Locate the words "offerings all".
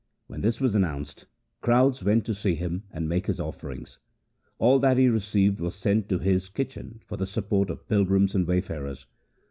3.35-4.79